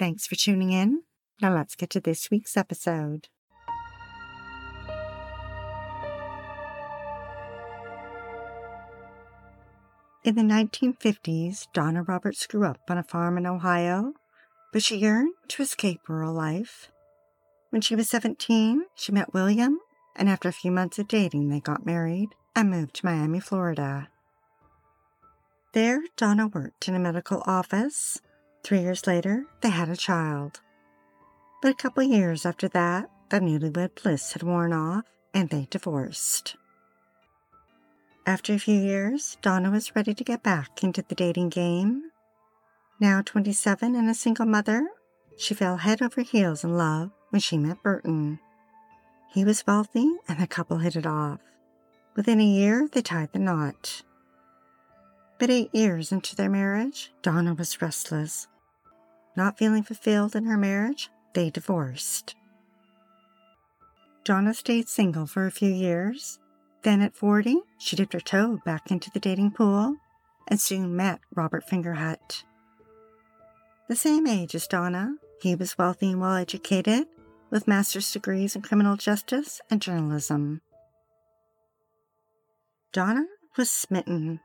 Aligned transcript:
Thanks 0.00 0.26
for 0.26 0.34
tuning 0.34 0.72
in. 0.72 1.02
Now 1.42 1.54
let's 1.54 1.76
get 1.76 1.90
to 1.90 2.00
this 2.00 2.30
week's 2.30 2.56
episode. 2.56 3.28
In 10.24 10.36
the 10.36 10.42
1950s, 10.42 11.66
Donna 11.74 12.02
Roberts 12.02 12.46
grew 12.46 12.64
up 12.64 12.80
on 12.88 12.96
a 12.96 13.02
farm 13.02 13.36
in 13.36 13.44
Ohio, 13.44 14.14
but 14.72 14.82
she 14.82 14.96
yearned 14.96 15.34
to 15.48 15.62
escape 15.62 16.08
rural 16.08 16.32
life. 16.32 16.90
When 17.68 17.82
she 17.82 17.94
was 17.94 18.08
17, 18.08 18.84
she 18.94 19.12
met 19.12 19.34
William, 19.34 19.80
and 20.16 20.30
after 20.30 20.48
a 20.48 20.52
few 20.52 20.70
months 20.70 20.98
of 20.98 21.08
dating, 21.08 21.50
they 21.50 21.60
got 21.60 21.84
married 21.84 22.30
and 22.56 22.70
moved 22.70 22.94
to 22.94 23.04
Miami, 23.04 23.38
Florida. 23.38 24.08
There, 25.74 26.00
Donna 26.16 26.46
worked 26.46 26.88
in 26.88 26.94
a 26.94 26.98
medical 26.98 27.42
office. 27.44 28.18
Three 28.62 28.80
years 28.80 29.06
later, 29.06 29.46
they 29.62 29.70
had 29.70 29.88
a 29.88 29.96
child. 29.96 30.60
But 31.62 31.72
a 31.72 31.74
couple 31.74 32.02
years 32.02 32.46
after 32.46 32.68
that, 32.68 33.10
the 33.30 33.40
newlywed 33.40 34.02
bliss 34.02 34.32
had 34.32 34.42
worn 34.42 34.72
off 34.72 35.04
and 35.32 35.48
they 35.48 35.66
divorced. 35.70 36.56
After 38.26 38.52
a 38.54 38.58
few 38.58 38.78
years, 38.78 39.38
Donna 39.42 39.70
was 39.70 39.96
ready 39.96 40.14
to 40.14 40.24
get 40.24 40.42
back 40.42 40.84
into 40.84 41.02
the 41.02 41.14
dating 41.14 41.48
game. 41.48 42.10
Now 43.00 43.22
27 43.22 43.94
and 43.94 44.10
a 44.10 44.14
single 44.14 44.46
mother, 44.46 44.86
she 45.36 45.54
fell 45.54 45.78
head 45.78 46.02
over 46.02 46.20
heels 46.20 46.64
in 46.64 46.76
love 46.76 47.10
when 47.30 47.40
she 47.40 47.56
met 47.56 47.82
Burton. 47.82 48.38
He 49.32 49.44
was 49.44 49.66
wealthy 49.66 50.16
and 50.28 50.38
the 50.38 50.46
couple 50.46 50.78
hit 50.78 50.96
it 50.96 51.06
off. 51.06 51.40
Within 52.16 52.40
a 52.40 52.44
year, 52.44 52.88
they 52.92 53.00
tied 53.00 53.32
the 53.32 53.38
knot. 53.38 54.02
But 55.38 55.48
eight 55.48 55.74
years 55.74 56.12
into 56.12 56.36
their 56.36 56.50
marriage, 56.50 57.12
Donna 57.22 57.54
was 57.54 57.80
restless. 57.80 58.48
Not 59.36 59.58
feeling 59.58 59.82
fulfilled 59.82 60.34
in 60.34 60.44
her 60.44 60.56
marriage, 60.56 61.10
they 61.34 61.50
divorced. 61.50 62.34
Donna 64.24 64.54
stayed 64.54 64.88
single 64.88 65.26
for 65.26 65.46
a 65.46 65.50
few 65.50 65.70
years. 65.70 66.38
Then 66.82 67.00
at 67.00 67.14
40, 67.14 67.60
she 67.78 67.96
dipped 67.96 68.12
her 68.12 68.20
toe 68.20 68.60
back 68.64 68.90
into 68.90 69.10
the 69.10 69.20
dating 69.20 69.52
pool 69.52 69.96
and 70.48 70.60
soon 70.60 70.96
met 70.96 71.20
Robert 71.34 71.64
Fingerhut. 71.68 72.44
The 73.88 73.96
same 73.96 74.26
age 74.26 74.54
as 74.54 74.66
Donna, 74.66 75.16
he 75.42 75.54
was 75.54 75.78
wealthy 75.78 76.10
and 76.10 76.20
well 76.20 76.34
educated, 76.34 77.06
with 77.50 77.66
master's 77.66 78.12
degrees 78.12 78.54
in 78.54 78.62
criminal 78.62 78.96
justice 78.96 79.60
and 79.70 79.82
journalism. 79.82 80.60
Donna 82.92 83.26
was 83.56 83.70
smitten 83.70 84.40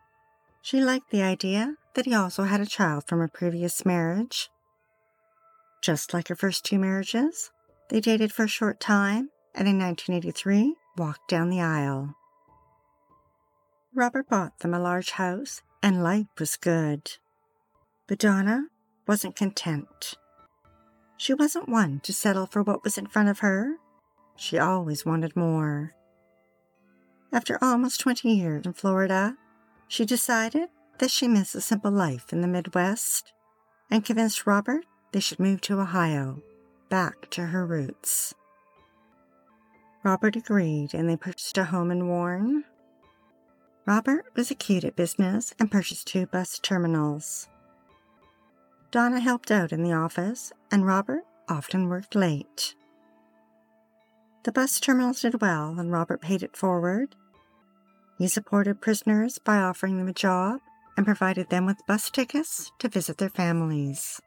she 0.65 0.81
liked 0.81 1.11
the 1.11 1.21
idea 1.21 1.75
that 1.93 2.07
he 2.07 2.15
also 2.15 2.41
had 2.45 2.59
a 2.59 2.65
child 2.65 3.03
from 3.05 3.21
a 3.21 3.27
previous 3.27 3.85
marriage. 3.85 4.49
Just 5.85 6.15
like 6.15 6.29
her 6.29 6.35
first 6.35 6.65
two 6.65 6.79
marriages, 6.79 7.51
they 7.89 8.01
dated 8.01 8.33
for 8.33 8.45
a 8.45 8.47
short 8.47 8.79
time 8.79 9.29
and 9.53 9.67
in 9.67 9.77
1983 9.77 10.73
walked 10.97 11.29
down 11.29 11.51
the 11.51 11.61
aisle. 11.61 12.15
Robert 13.93 14.27
bought 14.27 14.57
them 14.57 14.73
a 14.73 14.79
large 14.79 15.11
house 15.11 15.61
and 15.83 16.01
life 16.01 16.25
was 16.39 16.57
good. 16.57 17.11
But 18.07 18.17
Donna 18.17 18.63
wasn't 19.05 19.35
content. 19.35 20.15
She 21.17 21.35
wasn't 21.35 21.69
one 21.69 21.99
to 21.99 22.13
settle 22.13 22.47
for 22.47 22.63
what 22.63 22.83
was 22.83 22.97
in 22.97 23.05
front 23.05 23.29
of 23.29 23.41
her. 23.41 23.75
She 24.35 24.57
always 24.57 25.05
wanted 25.05 25.35
more. 25.35 25.93
After 27.31 27.63
almost 27.63 27.99
20 27.99 28.27
years 28.27 28.65
in 28.65 28.73
Florida, 28.73 29.37
she 29.87 30.03
decided 30.03 30.69
that 30.97 31.11
she 31.11 31.27
missed 31.27 31.53
a 31.53 31.61
simple 31.61 31.91
life 31.91 32.33
in 32.33 32.41
the 32.41 32.47
Midwest 32.47 33.33
and 33.91 34.03
convinced 34.03 34.47
Robert 34.47 34.83
they 35.15 35.21
should 35.21 35.39
move 35.39 35.61
to 35.61 35.79
Ohio, 35.79 36.41
back 36.89 37.29
to 37.29 37.45
her 37.45 37.65
roots. 37.65 38.33
Robert 40.03 40.35
agreed 40.35 40.93
and 40.93 41.07
they 41.07 41.15
purchased 41.15 41.57
a 41.57 41.63
home 41.63 41.89
in 41.89 42.09
Warren. 42.09 42.65
Robert 43.85 44.25
was 44.35 44.51
acute 44.51 44.83
at 44.83 44.97
business 44.97 45.55
and 45.57 45.71
purchased 45.71 46.07
two 46.07 46.25
bus 46.25 46.59
terminals. 46.59 47.47
Donna 48.91 49.21
helped 49.21 49.51
out 49.51 49.71
in 49.71 49.83
the 49.83 49.93
office 49.93 50.51
and 50.69 50.85
Robert 50.85 51.23
often 51.47 51.87
worked 51.87 52.13
late. 52.13 52.75
The 54.43 54.51
bus 54.51 54.81
terminals 54.81 55.21
did 55.21 55.39
well 55.39 55.79
and 55.79 55.93
Robert 55.93 56.19
paid 56.19 56.43
it 56.43 56.57
forward 56.57 57.15
he 58.17 58.27
supported 58.27 58.81
prisoners 58.81 59.39
by 59.39 59.59
offering 59.59 59.97
them 59.97 60.09
a 60.09 60.13
job 60.13 60.59
and 60.97 61.05
provided 61.05 61.49
them 61.49 61.65
with 61.65 61.87
bus 61.87 62.09
tickets 62.09 62.69
to 62.79 62.89
visit 62.89 63.17
their 63.17 63.29
families. 63.29 64.19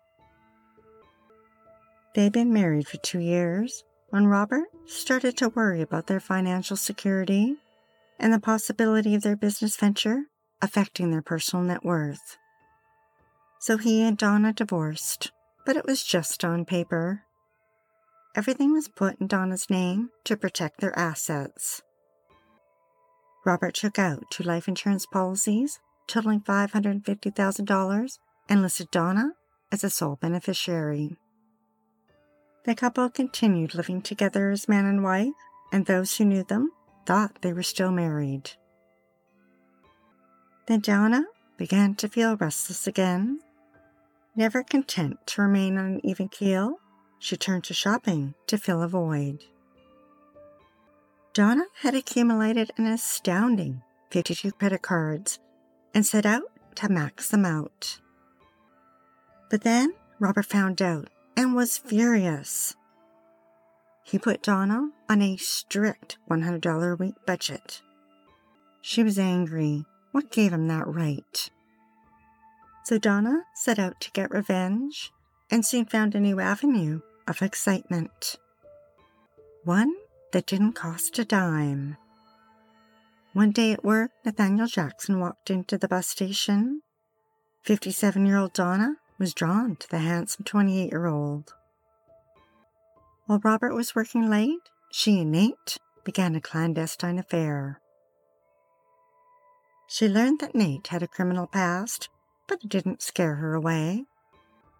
They'd 2.15 2.33
been 2.33 2.53
married 2.53 2.89
for 2.89 2.97
two 2.99 3.21
years 3.21 3.85
when 4.11 4.27
Robert 4.27 4.69
started 4.87 5.37
to 5.37 5.51
worry 5.51 5.83
about 5.83 6.07
their 6.07 6.21
financial 6.21 6.77
security 6.77 7.57
and 8.19 8.33
the 8.33 8.41
possibility 8.41 9.15
of 9.15 9.23
their 9.23 9.37
business 9.37 9.77
venture 9.77 10.25
affecting 10.61 11.11
their 11.11 11.23
personal 11.23 11.65
net 11.65 11.85
worth. 11.85 12.37
So 13.61 13.77
he 13.77 14.03
and 14.03 14.17
Donna 14.17 14.53
divorced, 14.53 15.31
but 15.67 15.77
it 15.77 15.85
was 15.85 16.03
just 16.03 16.45
on 16.45 16.65
paper. 16.65 17.23
Everything 18.35 18.73
was 18.73 18.89
put 18.89 19.21
in 19.21 19.27
Donna's 19.27 19.69
name 19.69 20.11
to 20.25 20.37
protect 20.37 20.81
their 20.81 20.97
assets. 20.99 21.83
Robert 23.45 23.75
took 23.75 23.99
out 23.99 24.25
two 24.31 24.45
life 24.45 24.69
insurance 24.69 25.07
policies 25.07 25.79
totaling 26.07 26.41
$550,000 26.41 28.19
and 28.49 28.63
listed 28.63 28.91
Donna 28.91 29.33
as 29.71 29.85
a 29.85 29.91
sole 29.91 30.17
beneficiary. 30.17 31.17
The 32.69 32.75
couple 32.75 33.09
continued 33.09 33.75
living 33.75 34.03
together 34.03 34.51
as 34.51 34.69
man 34.69 34.85
and 34.85 35.03
wife, 35.03 35.33
and 35.73 35.87
those 35.87 36.15
who 36.15 36.27
knew 36.27 36.45
them 36.45 36.71
thought 37.07 37.41
they 37.41 37.55
were 37.55 37.63
still 37.63 37.91
married. 37.91 38.51
Then 40.67 40.81
Donna 40.81 41.25
began 41.57 41.95
to 41.95 42.11
feel 42.11 42.37
restless 42.37 42.87
again. 42.87 43.41
Never 44.37 44.63
content 44.63 45.17
to 45.29 45.41
remain 45.41 45.79
on 45.79 45.87
an 45.87 46.01
even 46.05 46.29
keel, 46.29 46.79
she 47.19 47.39
turned 47.39 47.65
to 47.65 47.73
shopping 47.73 48.35
to 48.49 48.59
fill 48.59 48.83
a 48.83 48.89
void. 48.89 49.45
Donna 51.33 51.65
had 51.81 51.95
accumulated 51.95 52.71
an 52.77 52.85
astounding 52.85 53.81
52 54.11 54.53
credit 54.53 54.83
cards 54.83 55.39
and 55.95 56.05
set 56.05 56.27
out 56.27 56.53
to 56.75 56.91
max 56.91 57.31
them 57.31 57.47
out. 57.47 57.99
But 59.49 59.63
then 59.63 59.95
Robert 60.21 60.45
found 60.45 60.83
out 60.83 61.09
and 61.39 61.55
was 61.55 61.79
furious. 61.79 62.75
He 64.03 64.19
put 64.19 64.43
Donna 64.43 64.91
on 65.09 65.23
a 65.23 65.37
strict 65.37 66.19
$100 66.29 66.93
a 66.93 66.97
week 66.97 67.15
budget. 67.27 67.81
She 68.81 69.05
was 69.05 69.21
angry. 69.21 69.85
What 70.11 70.33
gave 70.33 70.53
him 70.53 70.67
that 70.67 70.89
right? 70.89 71.49
So 72.83 72.99
Donna 72.99 73.45
set 73.55 73.79
out 73.79 74.01
to 74.01 74.11
get 74.11 74.33
revenge 74.33 75.13
and 75.49 75.65
soon 75.65 75.85
found 75.85 76.17
a 76.17 76.21
new 76.21 76.41
avenue 76.41 77.03
of 77.29 77.41
excitement. 77.41 78.35
One 79.63 79.95
that 80.33 80.47
didn't 80.47 80.73
cost 80.73 81.21
a 81.21 81.25
dime. 81.25 81.99
One 83.33 83.53
day 83.53 83.71
at 83.71 83.85
work, 83.85 84.11
Nathaniel 84.25 84.67
Jackson 84.67 85.21
walked 85.21 85.51
into 85.51 85.79
the 85.79 85.87
bus 85.87 86.09
station. 86.09 86.83
57 87.63 88.27
year 88.27 88.39
old 88.39 88.55
Donna 88.55 88.97
was 89.19 89.35
drawn 89.35 89.77
to 89.77 89.89
the 89.91 89.99
handsome 89.99 90.45
28 90.45 90.91
year 90.91 91.07
old. 91.07 91.55
While 93.27 93.41
Robert 93.43 93.75
was 93.75 93.95
working 93.95 94.31
late, 94.31 94.61
she 94.91 95.21
and 95.21 95.33
Nate 95.33 95.79
began 96.05 96.35
a 96.35 96.41
clandestine 96.41 97.19
affair. 97.19 97.81
She 99.87 100.09
learned 100.09 100.41
that 100.41 100.55
Nate 100.55 100.87
had 100.89 101.03
a 101.03 101.09
criminal 101.09 101.47
past, 101.47 102.09
but 102.47 102.63
it 102.63 102.69
didn't 102.69 103.03
scare 103.03 103.37
her 103.37 103.55
away. 103.55 104.05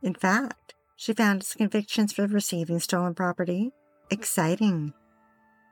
In 0.03 0.15
fact, 0.15 0.75
she 0.97 1.13
found 1.13 1.43
his 1.43 1.55
convictions 1.55 2.13
for 2.13 2.27
receiving 2.27 2.81
stolen 2.81 3.15
property 3.15 3.73
exciting 4.11 4.95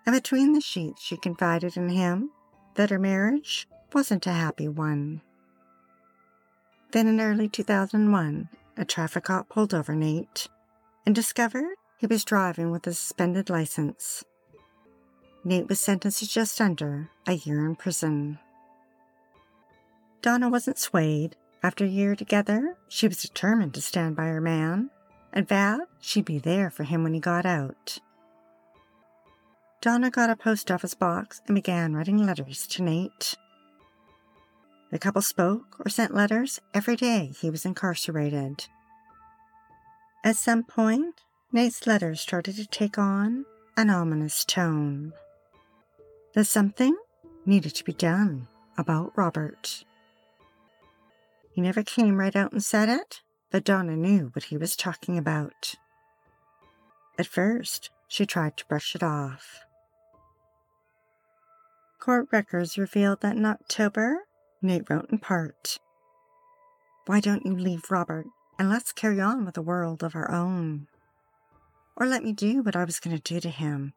and 0.04 0.14
between 0.14 0.52
the 0.52 0.60
sheets 0.60 1.02
she 1.02 1.16
confided 1.16 1.76
in 1.76 1.88
him 1.88 2.30
that 2.74 2.90
her 2.90 2.98
marriage 2.98 3.66
wasn't 3.92 4.26
a 4.26 4.32
happy 4.32 4.68
one. 4.68 5.20
Then 6.92 7.08
in 7.08 7.20
early 7.20 7.48
2001, 7.48 8.48
a 8.76 8.84
traffic 8.84 9.24
cop 9.24 9.48
pulled 9.48 9.74
over 9.74 9.94
Nate 9.94 10.48
and 11.04 11.14
discovered 11.14 11.76
he 11.98 12.06
was 12.06 12.24
driving 12.24 12.70
with 12.70 12.86
a 12.86 12.94
suspended 12.94 13.50
license. 13.50 14.24
Nate 15.44 15.68
was 15.68 15.80
sentenced 15.80 16.20
to 16.20 16.28
just 16.28 16.60
under 16.60 17.10
a 17.26 17.34
year 17.34 17.64
in 17.64 17.76
prison. 17.76 18.38
Donna 20.22 20.48
wasn't 20.48 20.78
swayed. 20.78 21.36
After 21.62 21.84
a 21.84 21.88
year 21.88 22.14
together, 22.14 22.76
she 22.88 23.08
was 23.08 23.22
determined 23.22 23.74
to 23.74 23.80
stand 23.80 24.16
by 24.16 24.26
her 24.26 24.40
man 24.40 24.90
and 25.32 25.48
vowed 25.48 25.82
she'd 26.00 26.24
be 26.24 26.38
there 26.38 26.70
for 26.70 26.84
him 26.84 27.02
when 27.02 27.14
he 27.14 27.20
got 27.20 27.46
out. 27.46 27.98
Donna 29.80 30.10
got 30.10 30.30
a 30.30 30.36
post 30.36 30.70
office 30.70 30.94
box 30.94 31.40
and 31.46 31.54
began 31.54 31.94
writing 31.94 32.18
letters 32.18 32.66
to 32.68 32.82
Nate. 32.82 33.36
The 34.90 34.98
couple 34.98 35.22
spoke 35.22 35.76
or 35.84 35.88
sent 35.88 36.14
letters 36.14 36.60
every 36.72 36.96
day 36.96 37.32
he 37.40 37.50
was 37.50 37.64
incarcerated. 37.64 38.66
At 40.24 40.36
some 40.36 40.62
point, 40.62 41.22
Nate's 41.52 41.86
letters 41.86 42.20
started 42.20 42.56
to 42.56 42.66
take 42.66 42.98
on 42.98 43.44
an 43.76 43.90
ominous 43.90 44.44
tone. 44.44 45.12
That 46.34 46.44
something 46.44 46.96
needed 47.44 47.74
to 47.74 47.84
be 47.84 47.92
done 47.92 48.48
about 48.78 49.12
Robert. 49.16 49.84
He 51.50 51.60
never 51.60 51.82
came 51.82 52.16
right 52.16 52.36
out 52.36 52.52
and 52.52 52.62
said 52.62 52.88
it, 52.88 53.22
but 53.50 53.64
Donna 53.64 53.96
knew 53.96 54.30
what 54.34 54.44
he 54.44 54.56
was 54.56 54.76
talking 54.76 55.16
about. 55.16 55.74
At 57.18 57.26
first, 57.26 57.90
she 58.08 58.26
tried 58.26 58.56
to 58.58 58.66
brush 58.66 58.94
it 58.94 59.02
off. 59.02 59.60
Court 61.98 62.28
records 62.30 62.76
revealed 62.76 63.22
that 63.22 63.36
in 63.36 63.46
October, 63.46 64.25
Nate 64.66 64.90
wrote 64.90 65.10
in 65.10 65.18
part 65.18 65.78
Why 67.06 67.20
don't 67.20 67.46
you 67.46 67.54
leave 67.54 67.90
Robert 67.90 68.26
and 68.58 68.68
let's 68.68 68.92
carry 68.92 69.20
on 69.20 69.44
with 69.44 69.56
a 69.56 69.62
world 69.62 70.02
of 70.02 70.16
our 70.16 70.30
own? 70.30 70.88
Or 71.96 72.06
let 72.06 72.24
me 72.24 72.32
do 72.32 72.62
what 72.62 72.76
I 72.76 72.84
was 72.84 73.00
going 73.00 73.16
to 73.16 73.22
do 73.22 73.40
to 73.40 73.48
him. 73.48 73.94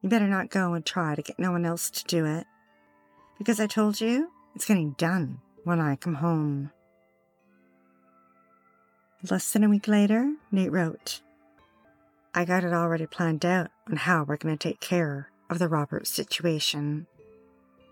You 0.00 0.08
better 0.08 0.26
not 0.26 0.50
go 0.50 0.74
and 0.74 0.84
try 0.84 1.14
to 1.14 1.22
get 1.22 1.38
no 1.38 1.52
one 1.52 1.64
else 1.64 1.90
to 1.90 2.04
do 2.04 2.24
it. 2.24 2.46
Because 3.38 3.60
I 3.60 3.66
told 3.66 4.00
you 4.00 4.30
it's 4.54 4.66
getting 4.66 4.92
done 4.92 5.40
when 5.64 5.80
I 5.80 5.96
come 5.96 6.14
home. 6.14 6.70
Less 9.30 9.52
than 9.52 9.64
a 9.64 9.68
week 9.68 9.88
later, 9.88 10.34
Nate 10.50 10.72
wrote, 10.72 11.22
I 12.34 12.44
got 12.44 12.64
it 12.64 12.72
already 12.72 13.06
planned 13.06 13.44
out 13.44 13.70
on 13.88 13.96
how 13.96 14.24
we're 14.24 14.36
going 14.36 14.56
to 14.56 14.68
take 14.68 14.80
care 14.80 15.30
of 15.48 15.58
the 15.58 15.68
Robert 15.68 16.06
situation. 16.06 17.06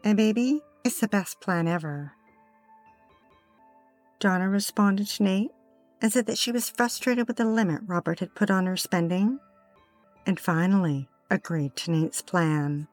And 0.05 0.17
baby, 0.17 0.63
it's 0.85 1.01
the 1.01 1.09
best 1.09 1.41
plan 1.41 1.69
ever. 1.69 2.13
Donna 4.19 4.49
responded 4.49 5.07
to 5.09 5.23
Nate 5.23 5.51
and 6.01 6.13
said 6.13 6.27
that 6.27 6.39
she 6.39 6.53
was 6.53 6.71
frustrated 6.71 7.29
with 7.29 7.37
the 7.37 7.45
limit 7.45 7.81
Robert 7.87 8.21
had 8.21 8.35
put 8.35 8.51
on 8.51 8.67
her 8.67 8.77
spending, 8.77 9.39
and 10.27 10.39
finally 10.39 11.09
agreed 11.31 11.75
to 11.77 11.91
Nate's 11.91 12.23
plan. 12.23 12.89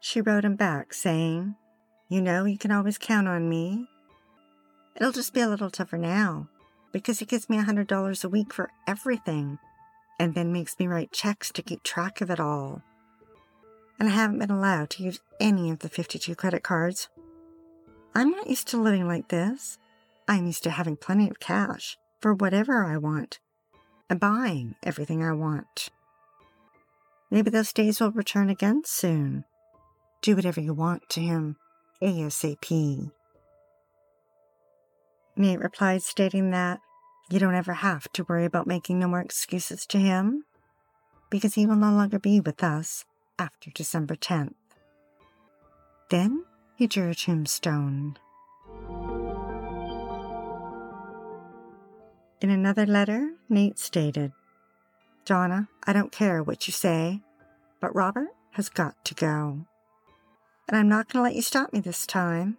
She 0.00 0.20
wrote 0.20 0.44
him 0.44 0.56
back 0.56 0.94
saying, 0.94 1.54
You 2.08 2.22
know, 2.22 2.44
you 2.44 2.58
can 2.58 2.72
always 2.72 2.98
count 2.98 3.28
on 3.28 3.48
me. 3.48 3.88
It'll 4.96 5.12
just 5.12 5.34
be 5.34 5.40
a 5.40 5.48
little 5.48 5.70
tougher 5.70 5.98
now 5.98 6.48
because 6.92 7.18
he 7.18 7.24
gives 7.24 7.48
me 7.48 7.58
a 7.58 7.62
$100 7.62 8.24
a 8.24 8.28
week 8.28 8.52
for 8.52 8.70
everything 8.86 9.58
and 10.18 10.34
then 10.34 10.52
makes 10.52 10.78
me 10.78 10.86
write 10.86 11.12
checks 11.12 11.50
to 11.52 11.62
keep 11.62 11.82
track 11.82 12.20
of 12.20 12.30
it 12.30 12.38
all 12.38 12.82
and 14.02 14.10
I 14.10 14.14
haven't 14.14 14.40
been 14.40 14.50
allowed 14.50 14.90
to 14.90 15.04
use 15.04 15.20
any 15.38 15.70
of 15.70 15.78
the 15.78 15.88
52 15.88 16.34
credit 16.34 16.64
cards. 16.64 17.08
I'm 18.16 18.32
not 18.32 18.50
used 18.50 18.66
to 18.68 18.82
living 18.82 19.06
like 19.06 19.28
this. 19.28 19.78
I'm 20.26 20.46
used 20.46 20.64
to 20.64 20.70
having 20.70 20.96
plenty 20.96 21.30
of 21.30 21.38
cash 21.38 21.96
for 22.18 22.34
whatever 22.34 22.84
I 22.84 22.96
want 22.96 23.38
and 24.10 24.18
buying 24.18 24.74
everything 24.82 25.22
I 25.22 25.34
want. 25.34 25.90
Maybe 27.30 27.48
those 27.48 27.72
days 27.72 28.00
will 28.00 28.10
return 28.10 28.50
again 28.50 28.82
soon. 28.84 29.44
Do 30.20 30.34
whatever 30.34 30.60
you 30.60 30.74
want 30.74 31.08
to 31.10 31.20
him 31.20 31.54
ASAP. 32.02 33.12
Nate 35.36 35.60
replied, 35.60 36.02
stating 36.02 36.50
that 36.50 36.80
you 37.30 37.38
don't 37.38 37.54
ever 37.54 37.74
have 37.74 38.10
to 38.14 38.24
worry 38.24 38.46
about 38.46 38.66
making 38.66 38.98
no 38.98 39.06
more 39.06 39.20
excuses 39.20 39.86
to 39.86 39.98
him 39.98 40.42
because 41.30 41.54
he 41.54 41.66
will 41.66 41.76
no 41.76 41.92
longer 41.92 42.18
be 42.18 42.40
with 42.40 42.64
us 42.64 43.04
after 43.38 43.70
December 43.70 44.16
10th. 44.16 44.54
Then 46.10 46.44
he 46.76 46.86
drew 46.86 47.10
a 47.10 47.14
tombstone. 47.14 48.16
In 52.40 52.50
another 52.50 52.86
letter, 52.86 53.34
Nate 53.48 53.78
stated, 53.78 54.32
Donna, 55.24 55.68
I 55.86 55.92
don't 55.92 56.10
care 56.10 56.42
what 56.42 56.66
you 56.66 56.72
say, 56.72 57.20
but 57.80 57.94
Robert 57.94 58.34
has 58.52 58.68
got 58.68 59.04
to 59.04 59.14
go. 59.14 59.64
And 60.68 60.76
I'm 60.76 60.88
not 60.88 61.08
going 61.08 61.20
to 61.20 61.28
let 61.28 61.36
you 61.36 61.42
stop 61.42 61.72
me 61.72 61.80
this 61.80 62.06
time. 62.06 62.58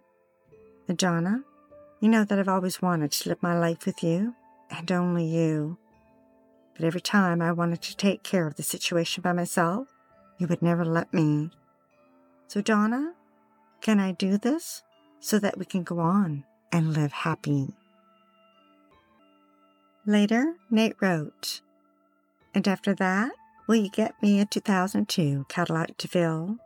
And 0.88 0.96
Donna, 0.96 1.42
you 2.00 2.08
know 2.08 2.24
that 2.24 2.38
I've 2.38 2.48
always 2.48 2.82
wanted 2.82 3.12
to 3.12 3.28
live 3.28 3.42
my 3.42 3.58
life 3.58 3.86
with 3.86 4.02
you, 4.02 4.34
and 4.70 4.90
only 4.90 5.24
you. 5.24 5.78
But 6.74 6.84
every 6.84 7.00
time 7.00 7.40
I 7.40 7.52
wanted 7.52 7.82
to 7.82 7.96
take 7.96 8.22
care 8.22 8.46
of 8.46 8.56
the 8.56 8.62
situation 8.62 9.22
by 9.22 9.32
myself, 9.32 9.88
you 10.38 10.46
would 10.46 10.62
never 10.62 10.84
let 10.84 11.12
me. 11.12 11.50
So, 12.46 12.60
Donna, 12.60 13.14
can 13.80 14.00
I 14.00 14.12
do 14.12 14.38
this 14.38 14.82
so 15.20 15.38
that 15.38 15.58
we 15.58 15.64
can 15.64 15.82
go 15.82 15.98
on 15.98 16.44
and 16.72 16.94
live 16.94 17.12
happy? 17.12 17.74
Later, 20.06 20.54
Nate 20.70 20.96
wrote, 21.00 21.62
And 22.54 22.68
after 22.68 22.94
that, 22.94 23.32
will 23.66 23.76
you 23.76 23.90
get 23.90 24.14
me 24.22 24.40
a 24.40 24.44
2002 24.44 25.46
Cadillac 25.48 25.96
DeVille? 25.96 26.58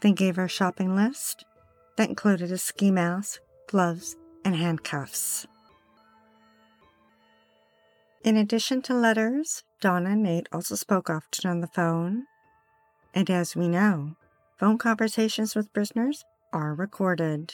Then 0.00 0.12
gave 0.12 0.36
her 0.36 0.44
a 0.44 0.48
shopping 0.48 0.94
list 0.94 1.44
that 1.96 2.08
included 2.08 2.52
a 2.52 2.58
ski 2.58 2.90
mask, 2.90 3.40
gloves, 3.68 4.16
and 4.44 4.54
handcuffs. 4.54 5.46
In 8.22 8.36
addition 8.36 8.82
to 8.82 8.94
letters, 8.94 9.64
Donna 9.84 10.12
and 10.12 10.22
Nate 10.22 10.48
also 10.50 10.76
spoke 10.76 11.10
often 11.10 11.50
on 11.50 11.60
the 11.60 11.66
phone. 11.66 12.24
And 13.12 13.28
as 13.28 13.54
we 13.54 13.68
know, 13.68 14.16
phone 14.58 14.78
conversations 14.78 15.54
with 15.54 15.74
prisoners 15.74 16.24
are 16.54 16.72
recorded. 16.72 17.52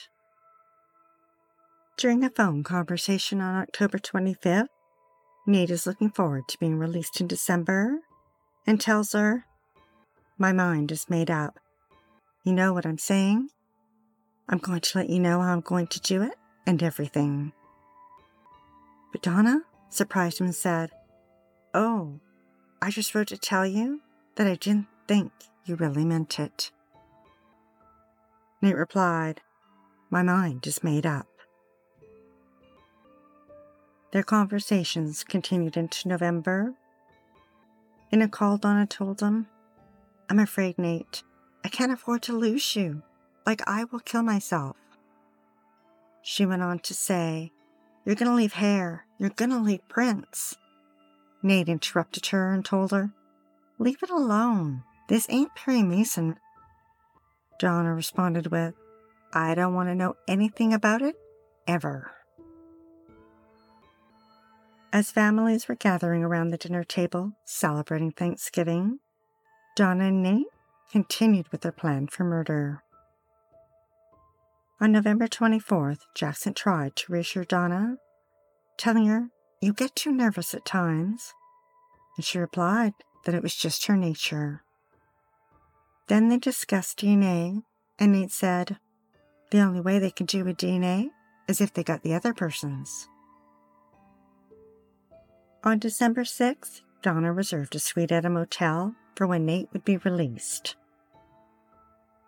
During 1.96 2.22
a 2.22 2.31
phone 2.31 2.63
conversation 2.63 3.41
on 3.41 3.60
October 3.60 3.99
25th, 3.99 4.69
Nate 5.44 5.70
is 5.70 5.89
looking 5.89 6.08
forward 6.08 6.44
to 6.46 6.58
being 6.60 6.79
released 6.79 7.20
in 7.20 7.27
December 7.27 7.99
and 8.65 8.81
tells 8.81 9.10
her, 9.10 9.44
My 10.39 10.53
mind 10.53 10.93
is 10.93 11.10
made 11.10 11.32
up. 11.32 11.58
You 12.44 12.53
know 12.53 12.72
what 12.72 12.87
I'm 12.87 12.99
saying? 12.99 13.49
I'm 14.49 14.58
going 14.58 14.82
to 14.82 14.99
let 14.99 15.10
you 15.10 15.19
know 15.19 15.41
how 15.41 15.53
I'm 15.53 15.63
going 15.63 15.89
to 15.89 16.01
do 16.01 16.22
it 16.22 16.34
and 16.65 16.81
everything. 16.81 17.51
But 19.10 19.22
Donna 19.22 19.63
surprised 19.89 20.39
him 20.39 20.46
and 20.46 20.55
said, 20.55 20.91
Oh, 21.72 22.19
I 22.82 22.91
just 22.91 23.15
wrote 23.15 23.29
to 23.29 23.39
tell 23.39 23.65
you 23.65 24.00
that 24.34 24.46
I 24.46 24.56
didn't 24.56 24.89
think 25.06 25.31
you 25.65 25.77
really 25.77 26.05
meant 26.05 26.41
it. 26.41 26.72
Nate 28.60 28.77
replied, 28.77 29.41
My 30.10 30.22
mind 30.22 30.67
is 30.67 30.82
made 30.82 31.06
up. 31.06 31.29
Their 34.12 34.24
conversations 34.24 35.22
continued 35.22 35.77
into 35.77 36.08
November. 36.08 36.74
In 38.10 38.22
a 38.22 38.29
call, 38.29 38.56
Donna 38.56 38.86
told 38.86 39.20
him, 39.20 39.46
I'm 40.29 40.41
afraid, 40.41 40.77
Nate, 40.77 41.22
I 41.65 41.69
can't 41.69 41.93
afford 41.93 42.22
to 42.22 42.32
lose 42.32 42.74
you. 42.74 43.03
Like 43.46 43.62
I 43.69 43.84
will 43.84 44.00
kill 44.00 44.22
myself. 44.22 44.77
She 46.22 46.44
went 46.44 46.62
on 46.62 46.81
to 46.81 46.94
say, 46.94 47.53
You're 48.05 48.17
to 48.17 48.34
leave 48.34 48.55
hair. 48.55 49.06
You're 49.19 49.31
to 49.31 49.58
leave 49.58 49.86
prints. 49.89 50.56
Nate 51.43 51.69
interrupted 51.69 52.27
her 52.27 52.53
and 52.53 52.65
told 52.65 52.91
her, 52.91 53.11
Leave 53.79 54.03
it 54.03 54.11
alone. 54.11 54.82
This 55.09 55.27
ain't 55.31 55.55
Perry 55.55 55.82
Mason. 55.82 56.37
Donna 57.59 57.94
responded 57.94 58.49
with, 58.49 58.75
I 59.32 59.55
don't 59.55 59.75
want 59.75 59.89
to 59.89 59.94
know 59.94 60.17
anything 60.29 60.75
about 60.75 61.03
it, 61.03 61.15
ever. 61.67 62.11
As 64.93 65.13
families 65.13 65.69
were 65.69 65.77
gathering 65.77 66.25
around 66.25 66.51
the 66.51 66.59
dinner 66.59 66.82
table, 66.82 67.32
celebrating 67.44 68.11
Thanksgiving, 68.11 68.99
Donna 69.77 70.09
and 70.09 70.23
Nate 70.23 70.47
continued 70.91 71.47
with 71.53 71.61
their 71.61 71.73
plan 71.73 72.09
for 72.09 72.25
murder. 72.25 72.82
On 74.81 74.91
November 74.91 75.29
24th, 75.29 76.01
Jackson 76.15 76.55
tried 76.55 76.97
to 76.97 77.13
reassure 77.13 77.44
Donna, 77.44 77.99
telling 78.77 79.06
her, 79.06 79.29
You 79.60 79.74
get 79.74 79.94
too 79.94 80.10
nervous 80.10 80.55
at 80.55 80.64
times. 80.64 81.34
And 82.17 82.24
she 82.24 82.38
replied 82.38 82.94
that 83.24 83.34
it 83.34 83.43
was 83.43 83.55
just 83.55 83.86
her 83.86 83.96
nature. 83.96 84.62
Then 86.08 86.29
they 86.29 86.38
discussed 86.38 86.98
DNA, 86.98 87.62
and 87.98 88.12
Nate 88.12 88.32
said, 88.32 88.79
The 89.50 89.60
only 89.60 89.81
way 89.81 89.98
they 89.98 90.10
could 90.10 90.26
do 90.26 90.48
a 90.48 90.55
DNA 90.55 91.10
is 91.46 91.60
if 91.60 91.72
they 91.72 91.84
got 91.84 92.02
the 92.02 92.14
other 92.14 92.32
person's. 92.32 93.08
On 95.62 95.79
December 95.79 96.22
6th, 96.22 96.81
Donna 97.02 97.32
reserved 97.32 97.74
a 97.74 97.79
suite 97.79 98.12
at 98.12 98.24
a 98.24 98.31
motel 98.31 98.94
for 99.14 99.26
when 99.26 99.44
Nate 99.44 99.69
would 99.72 99.84
be 99.84 99.98
released. 99.98 100.76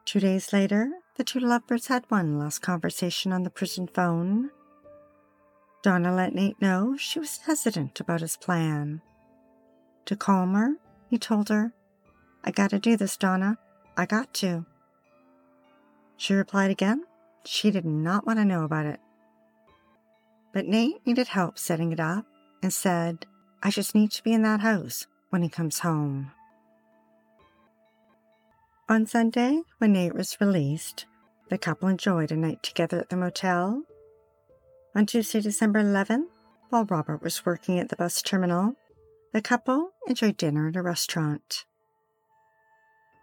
Two 0.04 0.20
days 0.20 0.52
later, 0.52 0.90
the 1.16 1.24
two 1.24 1.40
lovebirds 1.40 1.86
had 1.86 2.04
one 2.08 2.38
last 2.38 2.58
conversation 2.60 3.32
on 3.32 3.42
the 3.42 3.50
prison 3.50 3.86
phone. 3.86 4.50
Donna 5.82 6.14
let 6.14 6.34
Nate 6.34 6.60
know 6.62 6.96
she 6.96 7.18
was 7.18 7.38
hesitant 7.38 7.98
about 7.98 8.20
his 8.20 8.36
plan. 8.36 9.02
To 10.06 10.16
calm 10.16 10.54
her, 10.54 10.76
he 11.10 11.18
told 11.18 11.48
her, 11.48 11.72
I 12.44 12.52
gotta 12.52 12.78
do 12.78 12.96
this, 12.96 13.16
Donna. 13.16 13.58
I 13.96 14.06
got 14.06 14.32
to. 14.34 14.64
She 16.16 16.34
replied 16.34 16.70
again, 16.70 17.04
she 17.44 17.70
did 17.70 17.84
not 17.84 18.26
want 18.26 18.38
to 18.38 18.44
know 18.44 18.62
about 18.62 18.86
it. 18.86 19.00
But 20.52 20.66
Nate 20.66 21.04
needed 21.04 21.28
help 21.28 21.58
setting 21.58 21.92
it 21.92 22.00
up 22.00 22.26
and 22.62 22.72
said, 22.72 23.26
I 23.62 23.70
just 23.70 23.94
need 23.94 24.12
to 24.12 24.22
be 24.22 24.32
in 24.32 24.42
that 24.42 24.60
house 24.60 25.06
when 25.30 25.42
he 25.42 25.48
comes 25.48 25.80
home. 25.80 26.30
On 28.88 29.06
Sunday, 29.06 29.62
when 29.78 29.92
Nate 29.94 30.14
was 30.14 30.36
released, 30.40 31.06
the 31.48 31.58
couple 31.58 31.88
enjoyed 31.88 32.30
a 32.30 32.36
night 32.36 32.62
together 32.62 32.98
at 32.98 33.08
the 33.08 33.16
motel. 33.16 33.82
On 34.94 35.06
Tuesday, 35.06 35.40
December 35.40 35.82
11th, 35.82 36.26
while 36.68 36.84
Robert 36.84 37.22
was 37.22 37.46
working 37.46 37.78
at 37.78 37.88
the 37.88 37.96
bus 37.96 38.20
terminal, 38.20 38.74
the 39.32 39.40
couple 39.40 39.92
enjoyed 40.06 40.36
dinner 40.36 40.68
at 40.68 40.76
a 40.76 40.82
restaurant. 40.82 41.64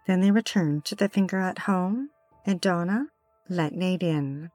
Then 0.06 0.20
they 0.20 0.32
returned 0.32 0.84
to 0.86 0.96
the 0.96 1.08
Fingerhut 1.08 1.60
home, 1.60 2.10
and 2.44 2.60
Donna 2.60 3.06
let 3.48 3.72
Nate 3.72 4.02
in, 4.02 4.50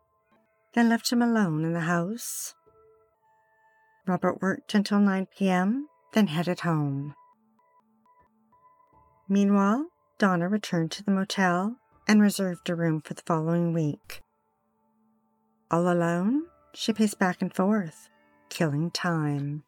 then 0.73 0.89
left 0.89 1.11
him 1.11 1.21
alone 1.21 1.63
in 1.63 1.71
the 1.71 1.81
house. 1.81 2.53
Robert 4.05 4.41
worked 4.41 4.73
until 4.73 4.99
9 4.99 5.27
p.m., 5.37 5.87
then 6.11 6.27
headed 6.27 6.61
home. 6.61 7.15
Meanwhile, 9.29 9.87
Donna 10.17 10.49
returned 10.49 10.91
to 10.91 11.03
the 11.03 11.11
motel 11.11 11.77
and 12.07 12.21
reserved 12.21 12.69
a 12.69 12.75
room 12.75 13.01
for 13.01 13.13
the 13.13 13.23
following 13.25 13.73
week. 13.73 14.21
All 15.71 15.91
alone, 15.91 16.43
she 16.75 16.93
paced 16.93 17.19
back 17.19 17.41
and 17.41 17.53
forth, 17.53 18.09
killing 18.49 18.91
time. 18.91 19.63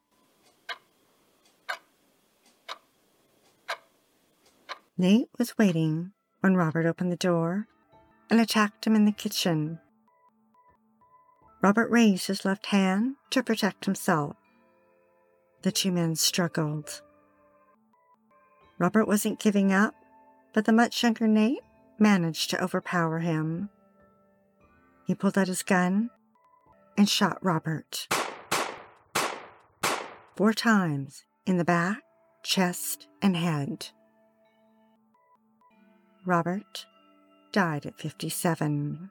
Nate 4.98 5.30
was 5.38 5.58
waiting 5.58 6.12
when 6.42 6.56
Robert 6.56 6.86
opened 6.86 7.12
the 7.12 7.16
door 7.16 7.68
and 8.30 8.40
attacked 8.40 8.86
him 8.86 8.96
in 8.96 9.06
the 9.06 9.12
kitchen 9.12 9.80
Robert 11.62 11.90
raised 11.90 12.28
his 12.28 12.46
left 12.46 12.68
hand 12.68 13.16
to 13.32 13.42
protect 13.42 13.86
himself. 13.86 14.36
The 15.64 15.72
two 15.72 15.92
men 15.92 16.16
struggled. 16.16 17.02
Robert 18.78 19.06
wasn't 19.08 19.40
giving 19.40 19.74
up, 19.74 19.96
but 20.54 20.66
the 20.66 20.72
much 20.72 21.02
younger 21.02 21.28
Nate 21.28 21.64
managed 21.98 22.52
to 22.52 22.64
overpower 22.64 23.20
him. 23.20 23.70
He 25.06 25.16
pulled 25.16 25.38
out 25.38 25.48
his 25.48 25.64
gun 25.64 26.12
and 26.98 27.08
shot 27.08 27.38
Robert. 27.42 28.08
Four 30.36 30.54
times 30.54 31.24
in 31.46 31.58
the 31.58 31.64
back, 31.64 32.02
chest, 32.44 33.08
and 33.22 33.38
head. 33.38 33.88
Robert 36.26 36.86
died 37.52 37.86
at 37.86 38.00
57. 38.00 39.10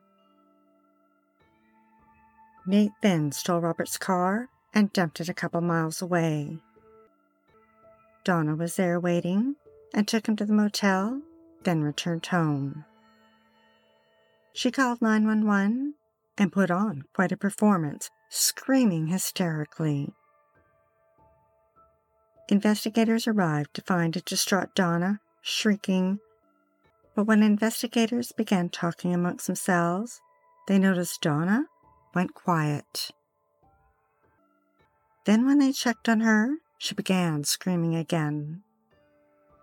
Nate 2.67 2.93
then 3.01 3.33
stole 3.33 3.61
Robert's 3.61 3.97
car 3.97 4.49
and 4.75 4.93
dumped 4.93 5.21
it 5.21 5.29
a 5.29 5.35
couple 5.35 5.61
miles 5.61 6.03
away. 6.03 6.59
Donna 8.25 8.57
was 8.57 8.77
there 8.77 8.99
waiting 8.99 9.55
and 9.95 10.07
took 10.07 10.29
him 10.29 10.37
to 10.37 10.45
the 10.45 10.53
motel, 10.53 11.23
then 11.63 11.81
returned 11.81 12.27
home. 12.27 12.85
She 14.53 14.71
called 14.71 15.01
911 15.01 15.95
and 16.39 16.53
put 16.53 16.71
on 16.71 17.05
quite 17.15 17.33
a 17.33 17.37
performance, 17.37 18.11
screaming 18.29 19.07
hysterically. 19.09 20.13
Investigators 22.49 23.27
arrived 23.27 23.75
to 23.75 23.83
find 23.83 24.17
a 24.17 24.21
distraught 24.21 24.75
Donna 24.75 25.21
shrieking, 25.43 26.21
but 27.15 27.25
when 27.25 27.43
investigators 27.43 28.33
began 28.33 28.69
talking 28.69 29.15
amongst 29.15 29.47
themselves, 29.47 30.21
they 30.69 30.79
noticed 30.79 31.23
Donna 31.23 31.65
went 32.15 32.35
quiet. 32.35 33.11
Then, 35.25 35.45
when 35.45 35.59
they 35.59 35.73
checked 35.73 36.09
on 36.09 36.21
her, 36.21 36.57
she 36.79 36.95
began 36.95 37.43
screaming 37.45 37.97
again. 37.97 38.63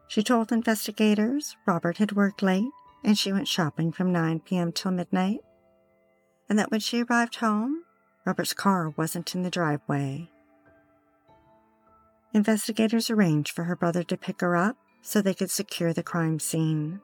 She 0.08 0.24
told 0.24 0.51
investigators 0.51 1.56
Robert 1.65 1.98
had 1.98 2.12
worked 2.12 2.44
late 2.44 2.70
and 3.03 3.18
she 3.18 3.32
went 3.32 3.48
shopping 3.48 3.92
from 3.92 4.12
9 4.12 4.42
p.m. 4.42 4.72
till 4.72 4.92
midnight, 4.92 5.39
and 6.54 6.60
that 6.60 6.70
when 6.70 6.80
she 6.80 7.02
arrived 7.02 7.38
home, 7.38 7.82
Robert's 8.26 8.54
car 8.54 8.92
wasn't 8.92 9.34
in 9.34 9.42
the 9.42 9.50
driveway. 9.50 10.30
Investigators 12.32 13.10
arranged 13.10 13.50
for 13.50 13.64
her 13.64 13.76
brother 13.76 14.04
to 14.04 14.16
pick 14.16 14.42
her 14.42 14.56
up 14.56 14.78
so 15.02 15.20
they 15.20 15.34
could 15.34 15.50
secure 15.50 15.94
the 15.94 16.04
crime 16.04 16.40
scene. 16.40 17.02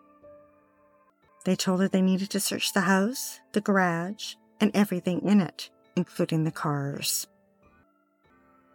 They 1.46 1.56
told 1.56 1.82
her 1.82 1.88
they 1.88 2.04
needed 2.04 2.30
to 2.30 2.40
search 2.40 2.74
the 2.74 2.82
house, 2.82 3.40
the 3.54 3.60
garage, 3.60 4.36
and 4.62 4.70
everything 4.76 5.28
in 5.28 5.42
it, 5.42 5.72
including 5.96 6.44
the 6.44 6.52
cars. 6.52 7.26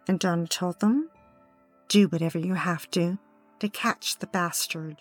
And 0.09 0.19
Donna 0.19 0.45
told 0.45 0.81
them, 0.81 1.09
Do 1.87 2.09
whatever 2.09 2.37
you 2.37 2.55
have 2.55 2.91
to 2.91 3.17
to 3.61 3.69
catch 3.69 4.17
the 4.17 4.27
bastard. 4.27 4.97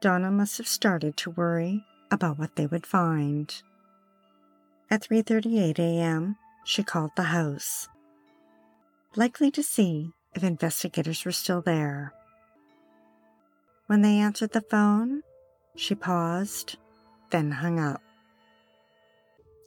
Donna 0.00 0.30
must 0.30 0.56
have 0.58 0.68
started 0.68 1.16
to 1.16 1.30
worry 1.30 1.84
about 2.10 2.38
what 2.38 2.56
they 2.56 2.66
would 2.66 2.86
find. 2.86 3.62
At 4.90 5.02
3:38 5.02 5.78
a.m., 5.78 6.36
she 6.64 6.82
called 6.82 7.12
the 7.16 7.30
house, 7.34 7.88
likely 9.16 9.50
to 9.52 9.62
see 9.62 10.12
if 10.34 10.42
investigators 10.42 11.24
were 11.24 11.32
still 11.32 11.62
there. 11.62 12.12
When 13.86 14.02
they 14.02 14.18
answered 14.18 14.52
the 14.52 14.60
phone, 14.60 15.22
she 15.76 15.94
paused 15.94 16.76
then 17.30 17.50
hung 17.52 17.78
up. 17.78 18.02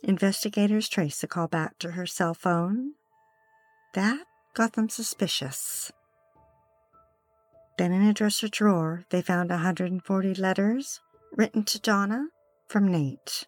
Investigators 0.02 0.90
traced 0.90 1.22
the 1.22 1.28
call 1.28 1.48
back 1.48 1.80
to 1.80 1.92
her 1.92 2.06
cell 2.06 2.34
phone. 2.34 2.94
That 3.94 4.26
got 4.54 4.74
them 4.74 4.90
suspicious. 4.90 5.92
Then 7.78 7.94
in 7.94 8.04
a 8.04 8.14
dresser 8.14 8.50
drawer, 8.50 9.06
they 9.10 9.22
found 9.22 9.50
140 9.50 10.36
letters 10.36 11.00
written 11.36 11.64
to 11.64 11.80
Donna 11.80 12.28
from 12.74 12.92
Nate. 12.92 13.48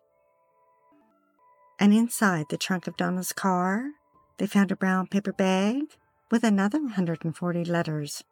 And 1.77 1.94
inside 1.94 2.46
the 2.50 2.58
trunk 2.58 2.88
of 2.88 2.96
Donna's 2.96 3.34
car, 3.34 3.89
they 4.38 4.48
found 4.48 4.72
a 4.72 4.77
brown 4.77 5.08
paper 5.08 5.34
bag 5.34 5.98
with 6.32 6.46
another 6.46 6.79
140 6.79 7.65
letters 7.65 8.24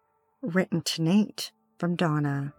written 0.42 0.82
to 0.84 1.02
Nate 1.02 1.52
from 1.78 1.98
Donna 1.98 2.54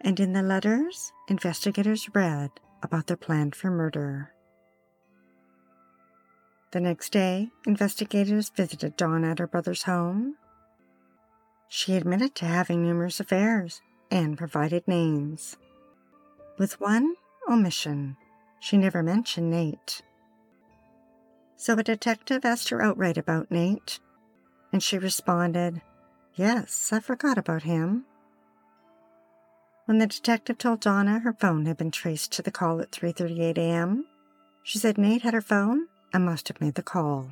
and 0.00 0.20
in 0.20 0.32
the 0.32 0.42
letters, 0.42 1.12
investigators 1.28 2.08
read 2.14 2.50
about 2.82 3.06
their 3.06 3.16
plan 3.16 3.50
for 3.50 3.70
murder. 3.70 4.32
The 6.70 6.80
next 6.80 7.10
day, 7.10 7.50
investigators 7.66 8.50
visited 8.50 8.96
Dawn 8.96 9.24
at 9.24 9.38
her 9.38 9.46
brother's 9.46 9.84
home. 9.84 10.36
She 11.68 11.96
admitted 11.96 12.34
to 12.36 12.44
having 12.44 12.82
numerous 12.82 13.20
affairs 13.20 13.80
and 14.10 14.38
provided 14.38 14.86
names. 14.86 15.56
With 16.58 16.80
one 16.80 17.14
omission, 17.48 18.16
she 18.58 18.76
never 18.76 19.00
mentioned 19.00 19.50
Nate. 19.50 20.02
So 21.56 21.78
a 21.78 21.84
detective 21.84 22.44
asked 22.44 22.68
her 22.70 22.82
outright 22.82 23.16
about 23.16 23.50
Nate, 23.50 24.00
and 24.72 24.82
she 24.82 24.98
responded, 24.98 25.80
Yes, 26.34 26.92
I 26.92 26.98
forgot 26.98 27.38
about 27.38 27.62
him. 27.62 28.06
When 29.86 29.98
the 29.98 30.06
detective 30.08 30.58
told 30.58 30.80
Donna 30.80 31.20
her 31.20 31.32
phone 31.32 31.66
had 31.66 31.76
been 31.76 31.92
traced 31.92 32.32
to 32.32 32.42
the 32.42 32.50
call 32.50 32.80
at 32.80 32.90
3:38 32.90 33.56
a.m., 33.56 34.04
she 34.64 34.78
said 34.78 34.98
Nate 34.98 35.22
had 35.22 35.34
her 35.34 35.40
phone 35.40 35.86
and 36.12 36.24
must 36.24 36.48
have 36.48 36.60
made 36.60 36.74
the 36.74 36.82
call. 36.82 37.30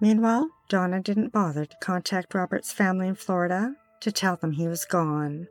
Meanwhile, 0.00 0.50
Donna 0.68 1.00
didn't 1.00 1.32
bother 1.32 1.64
to 1.64 1.76
contact 1.80 2.34
Robert's 2.34 2.72
family 2.72 3.08
in 3.08 3.14
Florida 3.14 3.76
to 4.00 4.12
tell 4.12 4.36
them 4.36 4.52
he 4.52 4.68
was 4.68 4.84
gone. 4.84 5.48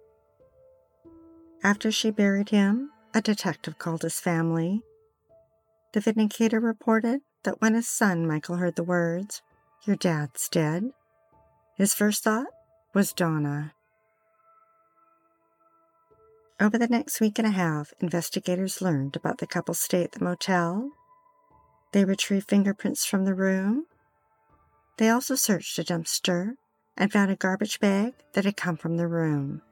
After 1.63 1.91
she 1.91 2.09
buried 2.09 2.49
him, 2.49 2.91
a 3.13 3.21
detective 3.21 3.77
called 3.77 4.01
his 4.01 4.19
family. 4.19 4.81
The 5.93 5.99
vindicator 5.99 6.59
reported 6.59 7.21
that 7.43 7.61
when 7.61 7.75
his 7.75 7.87
son 7.87 8.27
Michael 8.27 8.55
heard 8.55 8.75
the 8.75 8.83
words, 8.83 9.41
Your 9.85 9.95
dad's 9.95 10.49
dead, 10.49 10.91
his 11.75 11.93
first 11.93 12.23
thought 12.23 12.47
was 12.93 13.13
Donna. 13.13 13.73
Over 16.59 16.77
the 16.77 16.87
next 16.87 17.19
week 17.19 17.39
and 17.39 17.47
a 17.47 17.51
half, 17.51 17.93
investigators 17.99 18.81
learned 18.81 19.15
about 19.15 19.39
the 19.39 19.47
couple's 19.47 19.79
stay 19.79 20.03
at 20.03 20.11
the 20.13 20.23
motel. 20.23 20.91
They 21.91 22.05
retrieved 22.05 22.49
fingerprints 22.49 23.05
from 23.05 23.25
the 23.25 23.33
room. 23.33 23.85
They 24.97 25.09
also 25.09 25.35
searched 25.35 25.77
a 25.79 25.83
dumpster 25.83 26.53
and 26.95 27.11
found 27.11 27.31
a 27.31 27.35
garbage 27.35 27.79
bag 27.79 28.13
that 28.33 28.45
had 28.45 28.57
come 28.57 28.77
from 28.77 28.97
the 28.97 29.07
room. 29.07 29.63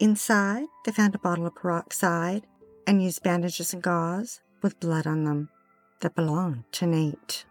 Inside, 0.00 0.66
they 0.84 0.92
found 0.92 1.14
a 1.14 1.18
bottle 1.18 1.46
of 1.46 1.54
peroxide 1.54 2.46
and 2.86 3.02
used 3.02 3.22
bandages 3.22 3.72
and 3.72 3.82
gauze 3.82 4.40
with 4.60 4.80
blood 4.80 5.06
on 5.06 5.24
them 5.24 5.48
that 6.00 6.14
belonged 6.14 6.64
to 6.72 6.86
Nate. 6.86 7.44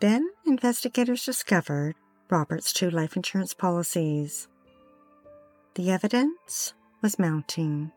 Then 0.00 0.30
investigators 0.46 1.24
discovered 1.24 1.96
Robert's 2.28 2.72
two 2.72 2.90
life 2.90 3.16
insurance 3.16 3.54
policies. 3.54 4.48
The 5.74 5.90
evidence 5.90 6.74
was 7.02 7.18
mounting. 7.18 7.92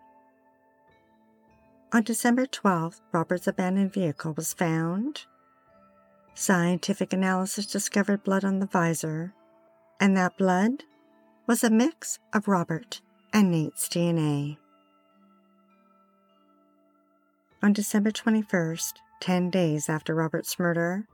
On 1.92 2.04
December 2.04 2.46
12th, 2.46 3.02
Robert's 3.12 3.48
abandoned 3.48 3.92
vehicle 3.92 4.34
was 4.34 4.54
found. 4.54 5.26
Scientific 6.36 7.12
analysis 7.12 7.66
discovered 7.66 8.24
blood 8.24 8.46
on 8.46 8.60
the 8.60 8.68
visor, 8.68 9.34
and 10.00 10.16
that 10.16 10.38
blood 10.38 10.84
was 11.50 11.64
a 11.64 11.70
mix 11.72 12.20
of 12.32 12.48
Robert 12.48 13.02
and 13.34 13.50
Nate's 13.50 13.90
DNA. 13.90 14.58
On 17.64 17.74
December 17.74 18.12
21st, 18.12 18.94
10 19.20 19.50
days 19.50 19.90
after 19.90 20.14
Robert's 20.14 20.60
murder, 20.60 21.08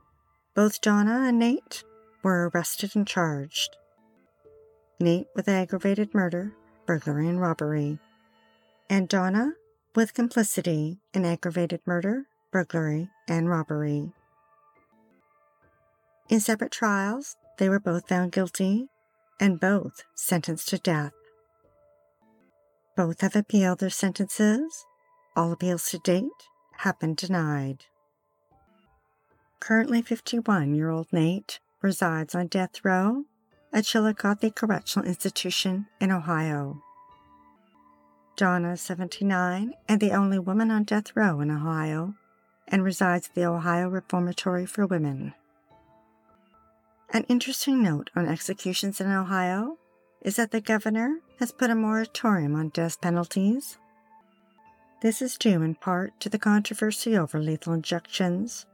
both 0.54 0.82
Donna 0.82 1.24
and 1.26 1.38
Nate 1.38 1.84
were 2.22 2.50
arrested 2.50 2.94
and 2.94 3.06
charged. 3.06 3.78
Nate 5.00 5.28
with 5.34 5.48
aggravated 5.48 6.12
murder, 6.12 6.52
burglary, 6.84 7.30
and 7.30 7.40
robbery, 7.40 7.98
and 8.90 9.08
Donna 9.08 9.54
with 9.94 10.12
complicity 10.12 10.98
in 11.14 11.24
aggravated 11.24 11.80
murder, 11.86 12.26
burglary, 12.52 13.08
and 13.26 13.48
robbery. 13.48 14.12
In 16.28 16.40
separate 16.40 16.72
trials, 16.72 17.36
they 17.56 17.70
were 17.70 17.80
both 17.80 18.06
found 18.06 18.32
guilty 18.32 18.90
and 19.40 19.60
both 19.60 20.02
sentenced 20.14 20.68
to 20.68 20.78
death. 20.78 21.12
Both 22.96 23.20
have 23.20 23.36
appealed 23.36 23.80
their 23.80 23.90
sentences 23.90 24.86
all 25.36 25.52
appeals 25.52 25.90
to 25.90 25.98
date 25.98 26.30
have 26.78 26.98
been 26.98 27.14
denied. 27.14 27.84
Currently 29.60 30.00
51 30.00 30.74
year 30.74 30.88
old 30.88 31.12
Nate 31.12 31.60
resides 31.82 32.34
on 32.34 32.46
death 32.46 32.82
row 32.84 33.24
at 33.72 33.84
Chillicothe 33.84 34.54
Correctional 34.54 35.06
Institution 35.06 35.86
in 36.00 36.10
Ohio. 36.10 36.80
Donna 38.36 38.72
is 38.72 38.80
79 38.80 39.74
and 39.88 40.00
the 40.00 40.12
only 40.12 40.38
woman 40.38 40.70
on 40.70 40.84
death 40.84 41.14
row 41.14 41.40
in 41.40 41.50
Ohio 41.50 42.14
and 42.68 42.82
resides 42.82 43.28
at 43.28 43.34
the 43.34 43.44
Ohio 43.44 43.88
Reformatory 43.88 44.64
for 44.64 44.86
Women. 44.86 45.34
An 47.12 47.24
interesting 47.28 47.82
note 47.82 48.10
on 48.14 48.26
executions 48.28 49.00
in 49.00 49.10
Ohio 49.10 49.78
is 50.22 50.36
that 50.36 50.50
the 50.50 50.60
governor 50.60 51.20
has 51.38 51.52
put 51.52 51.70
a 51.70 51.74
moratorium 51.74 52.54
on 52.54 52.70
death 52.70 53.00
penalties 53.00 53.78
this 55.02 55.20
is 55.20 55.36
due 55.36 55.62
in 55.62 55.74
part 55.74 56.18
to 56.20 56.30
the 56.30 56.38
controversy 56.38 57.18
over 57.18 57.38
lethal 57.38 57.74
injections, 57.74 58.64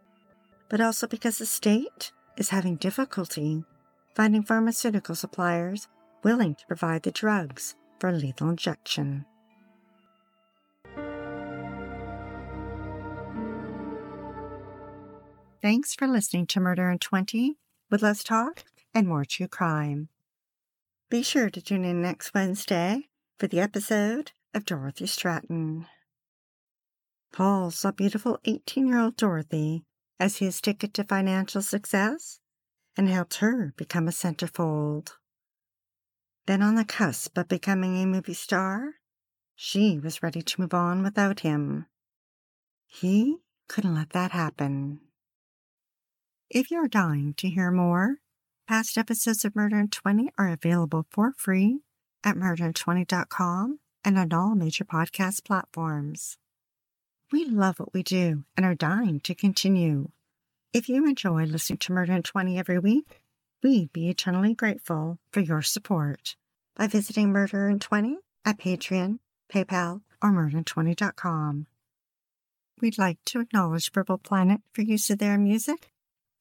but 0.69 0.81
also 0.81 1.09
because 1.09 1.39
the 1.39 1.47
state 1.47 2.13
is 2.37 2.51
having 2.51 2.77
difficulty 2.77 3.65
finding 4.15 4.43
pharmaceutical 4.43 5.15
suppliers 5.15 5.89
willing 6.23 6.55
to 6.55 6.67
provide 6.67 7.03
the 7.03 7.11
drugs 7.11 7.75
for 7.99 8.13
lethal 8.13 8.51
injection. 8.51 9.25
Thanks 15.61 15.95
for 15.95 16.07
listening 16.07 16.47
to 16.49 16.61
Murder 16.61 16.91
in 16.91 16.99
20 16.99 17.57
with 17.93 18.03
less 18.03 18.25
talk 18.25 18.65
and 18.95 19.07
more 19.07 19.25
true 19.25 19.47
crime. 19.47 20.09
Be 21.11 21.23
sure 21.23 21.51
to 21.51 21.61
tune 21.61 21.85
in 21.85 22.01
next 22.01 22.33
Wednesday 22.33 23.09
for 23.39 23.47
the 23.47 23.61
episode 23.61 24.33
of 24.55 24.65
Dorothy 24.65 25.05
Stratten. 25.05 25.87
Paul 27.35 27.71
saw 27.71 27.91
beautiful 27.91 28.41
18 28.47 28.89
year 28.89 28.99
old 28.99 29.17
Dorothy 29.17 29.85
as 30.19 30.39
his 30.39 30.61
ticket 30.63 30.95
to 30.95 31.05
financial 31.05 31.61
success 31.61 32.41
and 32.97 33.09
helped 33.11 33.37
her 33.37 33.75
become 33.77 34.09
a 34.09 34.11
centerfold. 34.11 35.13
Then, 36.47 36.63
on 36.63 36.75
the 36.77 36.85
cusp 36.85 37.37
of 37.37 37.47
becoming 37.47 38.03
a 38.03 38.07
movie 38.07 38.35
star, 38.35 38.95
she 39.55 39.99
was 39.99 40.23
ready 40.23 40.41
to 40.41 40.61
move 40.61 40.75
on 40.75 41.03
without 41.03 41.41
him. 41.41 41.87
He 42.87 43.43
couldn't 43.69 43.95
let 43.95 44.11
that 44.11 44.33
happen. 44.33 45.01
If 46.55 46.71
you're 46.71 46.87
dying 46.87 47.33
to 47.39 47.49
hear 47.49 47.71
more, 47.71 48.17
past 48.69 48.99
episodes 48.99 49.43
of 49.47 49.57
Murder 49.57 49.81
in 49.81 49.89
20 49.89 50.33
are 50.37 50.51
available 50.51 51.07
for 51.09 51.33
free 51.33 51.81
at 52.23 52.37
murderin20.com 52.37 53.79
and 54.05 54.19
on 54.19 54.33
all 54.35 54.55
major 54.55 54.85
podcast 54.85 55.45
platforms. 55.45 56.37
We 57.33 57.47
love 57.47 57.81
what 57.81 57.95
we 57.95 58.03
do 58.03 58.45
and 58.55 58.67
are 58.67 58.75
dying 58.75 59.21
to 59.21 59.35
continue. 59.35 60.11
If 60.75 60.91
you 60.91 61.07
enjoy 61.07 61.45
listening 61.45 61.79
to 61.79 61.93
Murder 61.93 62.13
in 62.13 62.23
20 62.23 62.59
every 62.59 62.79
week, 62.79 63.23
we'd 63.63 63.91
be 63.95 64.11
eternally 64.11 64.53
grateful 64.53 65.19
for 65.33 65.41
your 65.41 65.63
support 65.63 66.37
by 66.77 66.87
visiting 66.87 67.33
Murder 67.33 67.71
in 67.71 67.79
20 67.79 68.19
at 68.45 68.59
Patreon, 68.59 69.21
PayPal, 69.51 70.03
or 70.23 70.31
murderin20.com. 70.31 71.67
We'd 72.83 72.99
like 72.99 73.25
to 73.25 73.41
acknowledge 73.41 73.91
Purple 73.91 74.19
Planet 74.19 74.61
for 74.75 74.83
use 74.83 75.09
of 75.09 75.19
their 75.19 75.39
music, 75.39 75.92